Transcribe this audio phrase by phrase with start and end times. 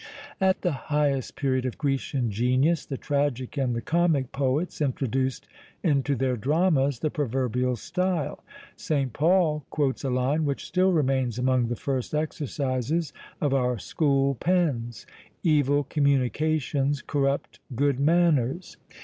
[0.39, 5.47] At the highest period of Grecian genius, the tragic and the comic poets introduced
[5.83, 8.43] into their dramas the proverbial style.
[8.75, 9.13] St.
[9.13, 15.05] Paul quotes a line which still remains among the first exercises of our school pens:
[15.43, 18.77] Evil communications corrupt good manners.